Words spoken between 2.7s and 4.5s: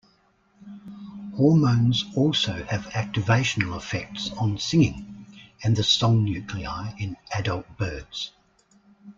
activational effects